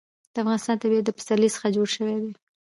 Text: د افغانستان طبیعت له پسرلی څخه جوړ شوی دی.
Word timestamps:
د 0.33 0.35
افغانستان 0.41 0.75
طبیعت 0.83 1.05
له 1.07 1.13
پسرلی 1.17 1.49
څخه 1.55 1.73
جوړ 1.75 1.87
شوی 1.95 2.15
دی. 2.23 2.31